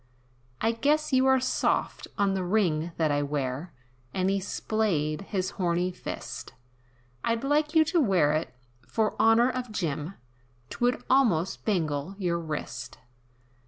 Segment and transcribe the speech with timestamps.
[0.61, 3.71] "I guess you are soft, on the ring that I wear,"
[4.15, 6.55] And he 'splayed his horney fist,
[7.23, 8.51] "I'd like you to wear it,
[8.87, 10.15] for honor of Jim,
[10.71, 12.97] 'Twould almost bangle your wrist!